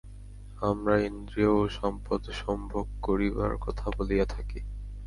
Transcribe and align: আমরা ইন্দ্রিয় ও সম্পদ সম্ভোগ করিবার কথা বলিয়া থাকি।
আমরা 0.61 0.95
ইন্দ্রিয় 1.07 1.51
ও 1.55 1.61
সম্পদ 1.71 2.21
সম্ভোগ 2.41 2.85
করিবার 3.01 3.51
কথা 3.57 3.87
বলিয়া 3.97 4.25
থাকি। 4.25 4.59